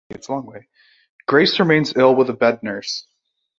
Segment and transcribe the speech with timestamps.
[1.27, 3.05] Grace remains ill with a bed nurse.